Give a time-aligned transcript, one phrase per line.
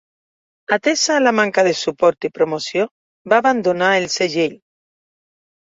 [0.77, 2.89] Atesa la manca de suport i promoció,
[3.35, 4.61] va abandonar el segell.